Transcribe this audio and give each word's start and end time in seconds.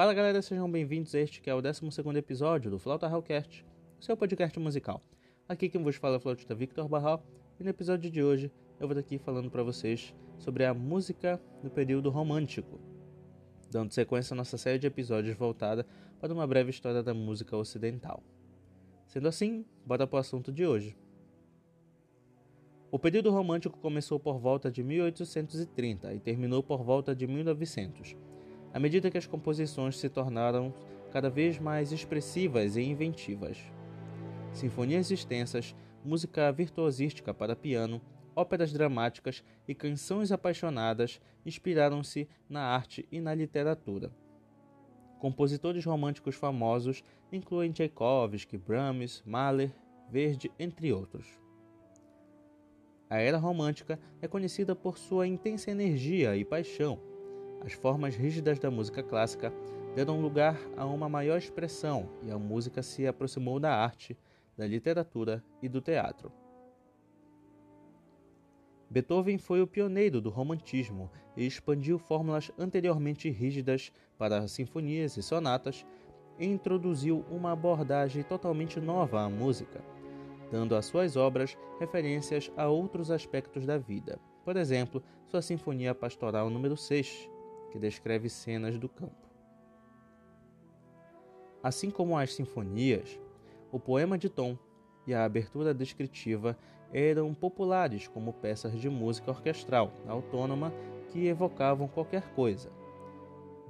Fala 0.00 0.14
galera, 0.14 0.40
sejam 0.40 0.72
bem-vindos 0.72 1.14
a 1.14 1.20
este 1.20 1.42
que 1.42 1.50
é 1.50 1.54
o 1.54 1.60
12 1.60 1.82
episódio 2.16 2.70
do 2.70 2.78
Flauta 2.78 3.06
Hallcast, 3.06 3.66
seu 4.00 4.16
podcast 4.16 4.58
musical. 4.58 5.02
Aqui 5.46 5.68
quem 5.68 5.82
vos 5.82 5.96
fala 5.96 6.14
é 6.14 6.16
o 6.16 6.20
flautista 6.20 6.54
Victor 6.54 6.88
Barral 6.88 7.22
e 7.60 7.64
no 7.64 7.68
episódio 7.68 8.10
de 8.10 8.22
hoje 8.22 8.50
eu 8.80 8.88
vou 8.88 8.96
estar 8.96 9.00
aqui 9.00 9.18
falando 9.18 9.50
para 9.50 9.62
vocês 9.62 10.14
sobre 10.38 10.64
a 10.64 10.72
música 10.72 11.38
no 11.62 11.68
período 11.68 12.08
romântico, 12.08 12.80
dando 13.70 13.92
sequência 13.92 14.32
à 14.32 14.36
nossa 14.38 14.56
série 14.56 14.78
de 14.78 14.86
episódios 14.86 15.36
voltada 15.36 15.86
para 16.18 16.32
uma 16.32 16.46
breve 16.46 16.70
história 16.70 17.02
da 17.02 17.12
música 17.12 17.54
ocidental. 17.54 18.22
Sendo 19.06 19.28
assim, 19.28 19.66
bora 19.84 20.06
para 20.06 20.16
o 20.16 20.20
assunto 20.20 20.50
de 20.50 20.64
hoje. 20.64 20.96
O 22.90 22.98
período 22.98 23.30
romântico 23.30 23.78
começou 23.78 24.18
por 24.18 24.38
volta 24.38 24.70
de 24.70 24.82
1830 24.82 26.14
e 26.14 26.20
terminou 26.20 26.62
por 26.62 26.82
volta 26.82 27.14
de 27.14 27.26
1900 27.26 28.16
à 28.72 28.78
medida 28.78 29.10
que 29.10 29.18
as 29.18 29.26
composições 29.26 29.98
se 29.98 30.08
tornaram 30.08 30.72
cada 31.12 31.28
vez 31.28 31.58
mais 31.58 31.92
expressivas 31.92 32.76
e 32.76 32.82
inventivas. 32.82 33.58
Sinfonias 34.52 35.10
extensas, 35.10 35.74
música 36.04 36.50
virtuosística 36.52 37.34
para 37.34 37.56
piano, 37.56 38.00
óperas 38.34 38.72
dramáticas 38.72 39.44
e 39.66 39.74
canções 39.74 40.32
apaixonadas 40.32 41.20
inspiraram-se 41.44 42.28
na 42.48 42.62
arte 42.62 43.06
e 43.10 43.20
na 43.20 43.34
literatura. 43.34 44.10
Compositores 45.18 45.84
românticos 45.84 46.34
famosos 46.34 47.04
incluem 47.30 47.72
Tchaikovsky, 47.72 48.56
Brahms, 48.56 49.22
Mahler, 49.26 49.72
Verdi, 50.10 50.50
entre 50.58 50.92
outros. 50.92 51.26
A 53.08 53.18
era 53.18 53.36
romântica 53.36 53.98
é 54.22 54.28
conhecida 54.28 54.74
por 54.74 54.96
sua 54.96 55.26
intensa 55.26 55.70
energia 55.70 56.36
e 56.36 56.44
paixão, 56.44 56.98
as 57.64 57.72
formas 57.72 58.16
rígidas 58.16 58.58
da 58.58 58.70
música 58.70 59.02
clássica 59.02 59.52
deram 59.94 60.20
lugar 60.20 60.58
a 60.76 60.84
uma 60.86 61.08
maior 61.08 61.36
expressão 61.36 62.08
e 62.22 62.30
a 62.30 62.38
música 62.38 62.82
se 62.82 63.06
aproximou 63.06 63.58
da 63.58 63.74
arte, 63.74 64.16
da 64.56 64.66
literatura 64.66 65.42
e 65.62 65.68
do 65.68 65.80
teatro. 65.80 66.32
Beethoven 68.88 69.38
foi 69.38 69.62
o 69.62 69.66
pioneiro 69.66 70.20
do 70.20 70.30
romantismo 70.30 71.10
e 71.36 71.46
expandiu 71.46 71.98
fórmulas 71.98 72.50
anteriormente 72.58 73.30
rígidas 73.30 73.92
para 74.18 74.48
sinfonias 74.48 75.16
e 75.16 75.22
sonatas 75.22 75.86
e 76.38 76.46
introduziu 76.46 77.24
uma 77.30 77.52
abordagem 77.52 78.24
totalmente 78.24 78.80
nova 78.80 79.22
à 79.22 79.28
música, 79.28 79.80
dando 80.50 80.74
às 80.74 80.86
suas 80.86 81.16
obras 81.16 81.56
referências 81.78 82.50
a 82.56 82.66
outros 82.66 83.10
aspectos 83.10 83.64
da 83.64 83.78
vida. 83.78 84.18
Por 84.44 84.56
exemplo, 84.56 85.02
sua 85.26 85.40
Sinfonia 85.40 85.94
Pastoral 85.94 86.50
número 86.50 86.76
6, 86.76 87.30
que 87.70 87.78
descreve 87.78 88.28
cenas 88.28 88.78
do 88.78 88.88
campo. 88.88 89.28
Assim 91.62 91.90
como 91.90 92.16
as 92.16 92.34
sinfonias, 92.34 93.20
o 93.70 93.78
poema 93.78 94.16
de 94.16 94.28
tom 94.28 94.56
e 95.06 95.14
a 95.14 95.24
abertura 95.24 95.74
descritiva 95.74 96.56
eram 96.92 97.32
populares 97.34 98.08
como 98.08 98.32
peças 98.32 98.72
de 98.72 98.88
música 98.88 99.30
orquestral 99.30 99.92
autônoma 100.06 100.72
que 101.08 101.26
evocavam 101.26 101.86
qualquer 101.86 102.32
coisa, 102.34 102.70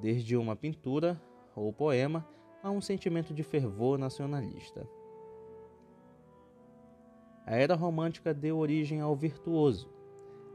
desde 0.00 0.36
uma 0.36 0.56
pintura 0.56 1.20
ou 1.54 1.72
poema 1.72 2.26
a 2.62 2.70
um 2.70 2.80
sentimento 2.80 3.34
de 3.34 3.42
fervor 3.42 3.98
nacionalista. 3.98 4.86
A 7.46 7.56
era 7.56 7.74
romântica 7.74 8.32
deu 8.32 8.58
origem 8.58 9.00
ao 9.00 9.16
virtuoso. 9.16 9.90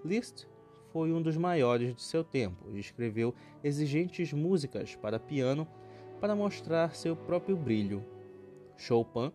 Liszt 0.03 0.47
foi 0.95 1.11
um 1.11 1.21
dos 1.21 1.35
maiores 1.35 1.93
de 1.93 2.01
seu 2.01 2.23
tempo 2.23 2.71
e 2.71 2.79
escreveu 2.79 3.35
exigentes 3.61 4.31
músicas 4.31 4.95
para 4.95 5.19
piano 5.19 5.67
para 6.21 6.33
mostrar 6.33 6.95
seu 6.95 7.17
próprio 7.17 7.57
brilho. 7.57 8.01
Chopin 8.77 9.29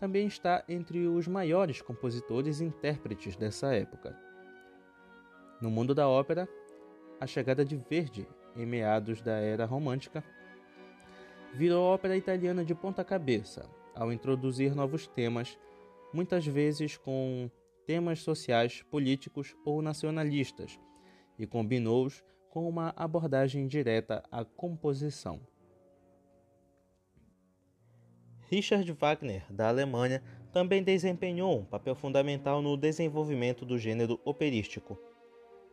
também 0.00 0.26
está 0.26 0.64
entre 0.66 1.06
os 1.06 1.28
maiores 1.28 1.82
compositores 1.82 2.58
e 2.58 2.64
intérpretes 2.64 3.36
dessa 3.36 3.74
época. 3.74 4.18
No 5.60 5.70
mundo 5.70 5.94
da 5.94 6.08
ópera, 6.08 6.48
a 7.20 7.26
chegada 7.26 7.66
de 7.66 7.76
Verdi 7.76 8.26
em 8.56 8.64
meados 8.64 9.20
da 9.20 9.36
era 9.36 9.66
romântica 9.66 10.24
virou 11.52 11.84
a 11.84 11.94
ópera 11.96 12.16
italiana 12.16 12.64
de 12.64 12.74
ponta 12.74 13.04
cabeça 13.04 13.68
ao 13.94 14.10
introduzir 14.10 14.74
novos 14.74 15.06
temas, 15.06 15.58
muitas 16.14 16.46
vezes 16.46 16.96
com 16.96 17.50
temas 17.86 18.20
sociais, 18.20 18.82
políticos 18.90 19.54
ou 19.66 19.82
nacionalistas, 19.82 20.80
e 21.38 21.46
combinou-os 21.46 22.22
com 22.50 22.68
uma 22.68 22.92
abordagem 22.96 23.66
direta 23.66 24.22
à 24.30 24.44
composição. 24.44 25.40
Richard 28.48 28.90
Wagner, 28.92 29.44
da 29.50 29.68
Alemanha, 29.68 30.22
também 30.52 30.82
desempenhou 30.82 31.58
um 31.58 31.64
papel 31.64 31.96
fundamental 31.96 32.62
no 32.62 32.76
desenvolvimento 32.76 33.64
do 33.64 33.76
gênero 33.76 34.20
operístico. 34.24 34.96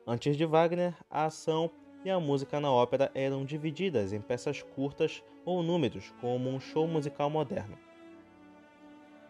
Antes 0.08 0.36
de 0.36 0.46
Wagner, 0.46 0.96
a 1.10 1.26
ação 1.26 1.70
e 2.04 2.10
a 2.10 2.20
música 2.20 2.60
na 2.60 2.72
ópera 2.72 3.12
eram 3.14 3.46
divididas 3.46 4.12
em 4.12 4.20
peças 4.20 4.64
curtas 4.64 5.24
ou 5.46 5.62
números, 5.62 6.12
como 6.20 6.50
um 6.50 6.60
show 6.60 6.88
musical 6.88 7.30
moderno. 7.30 7.78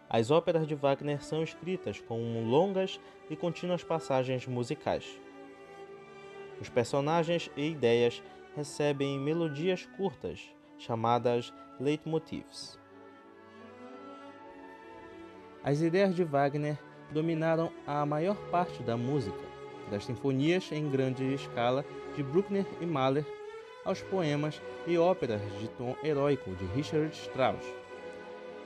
As 0.10 0.32
óperas 0.32 0.68
de 0.68 0.76
Wagner 0.76 1.22
são 1.24 1.44
escritas 1.44 2.00
com 2.00 2.46
longas 2.46 3.00
e 3.30 3.36
contínuas 3.36 3.84
passagens 3.84 4.46
musicais. 4.48 5.20
Os 6.62 6.70
personagens 6.70 7.50
e 7.58 7.72
ideias 7.72 8.22
recebem 8.56 9.20
melodias 9.20 9.88
curtas, 9.98 10.40
chamadas 10.78 11.52
leitmotifs. 11.80 12.80
As 15.64 15.82
ideias 15.82 16.16
de 16.16 16.24
Wagner 16.24 16.78
dominaram 17.12 17.72
a 17.88 18.06
maior 18.06 18.38
parte 18.52 18.84
da 18.84 18.96
música, 18.96 19.42
das 19.90 20.06
sinfonias 20.06 20.72
em 20.72 20.88
grande 20.88 21.34
escala 21.34 21.84
de 22.16 22.22
Bruckner 22.22 22.66
e 22.80 22.86
Mahler 22.86 23.26
aos 23.84 24.04
poemas 24.04 24.62
e 24.86 25.00
óperas 25.00 25.42
de 25.60 25.68
tom 25.70 25.96
heróico 26.04 26.54
de 26.56 26.66
Richard 26.76 27.12
Strauss, 27.12 27.66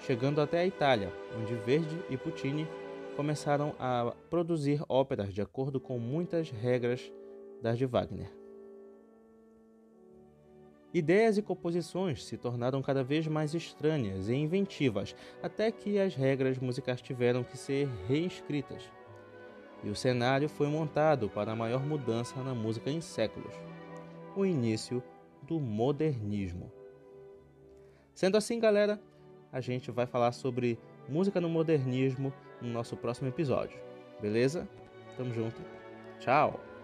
chegando 0.01 0.41
até 0.41 0.59
a 0.59 0.67
Itália, 0.67 1.13
onde 1.39 1.55
Verdi 1.55 1.97
e 2.09 2.17
Puccini 2.17 2.67
começaram 3.15 3.73
a 3.79 4.13
produzir 4.29 4.83
óperas 4.89 5.33
de 5.33 5.41
acordo 5.41 5.79
com 5.79 5.97
muitas 5.97 6.49
regras 6.49 7.09
das 7.61 7.77
de 7.77 7.85
Wagner. 7.85 8.31
Ideias 10.93 11.37
e 11.37 11.41
composições 11.41 12.23
se 12.23 12.37
tornaram 12.37 12.81
cada 12.81 13.03
vez 13.03 13.27
mais 13.27 13.53
estranhas 13.53 14.29
e 14.29 14.33
inventivas, 14.33 15.13
até 15.43 15.69
que 15.71 15.99
as 15.99 16.15
regras 16.15 16.57
musicais 16.57 17.01
tiveram 17.01 17.43
que 17.43 17.57
ser 17.57 17.89
reescritas. 18.07 18.89
E 19.83 19.89
o 19.89 19.95
cenário 19.95 20.47
foi 20.47 20.67
montado 20.67 21.29
para 21.29 21.51
a 21.51 21.55
maior 21.55 21.85
mudança 21.85 22.41
na 22.41 22.55
música 22.55 22.89
em 22.89 23.01
séculos 23.01 23.53
o 24.35 24.45
início 24.45 25.01
do 25.41 25.59
modernismo. 25.59 26.71
Sendo 28.13 28.37
assim, 28.37 28.59
galera, 28.59 28.99
a 29.51 29.61
gente 29.61 29.91
vai 29.91 30.05
falar 30.05 30.31
sobre 30.31 30.77
música 31.07 31.39
no 31.39 31.49
modernismo 31.49 32.33
no 32.61 32.69
nosso 32.69 32.97
próximo 32.97 33.29
episódio. 33.29 33.79
Beleza? 34.21 34.67
Tamo 35.17 35.33
junto. 35.33 35.61
Tchau! 36.19 36.74